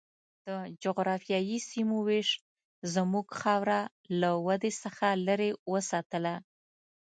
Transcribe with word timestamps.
د 0.45 0.47
جغرافیایي 0.83 1.57
سیمو 1.69 1.97
وېش 2.07 2.29
زموږ 2.93 3.27
خاوره 3.41 3.79
له 4.21 4.29
ودې 4.45 4.71
څخه 4.83 5.07
لرې 5.27 5.49
وساتله. 5.71 6.35